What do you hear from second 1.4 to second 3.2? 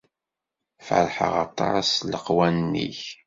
aṭas s leqwanen-ik.